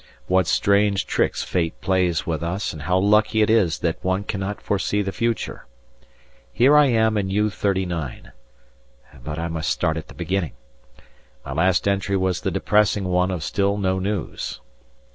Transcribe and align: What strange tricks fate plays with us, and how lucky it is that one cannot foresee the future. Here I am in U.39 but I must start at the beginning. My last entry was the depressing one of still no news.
What 0.25 0.47
strange 0.47 1.05
tricks 1.05 1.43
fate 1.43 1.79
plays 1.79 2.25
with 2.25 2.41
us, 2.41 2.73
and 2.73 2.81
how 2.81 2.97
lucky 2.97 3.43
it 3.43 3.51
is 3.51 3.77
that 3.81 4.03
one 4.03 4.23
cannot 4.23 4.59
foresee 4.59 5.03
the 5.03 5.11
future. 5.11 5.67
Here 6.51 6.75
I 6.75 6.87
am 6.87 7.17
in 7.19 7.29
U.39 7.29 8.31
but 9.23 9.37
I 9.37 9.47
must 9.47 9.69
start 9.69 9.97
at 9.97 10.07
the 10.07 10.15
beginning. 10.15 10.53
My 11.45 11.51
last 11.53 11.87
entry 11.87 12.17
was 12.17 12.41
the 12.41 12.49
depressing 12.49 13.03
one 13.09 13.29
of 13.29 13.43
still 13.43 13.77
no 13.77 13.99
news. 13.99 14.59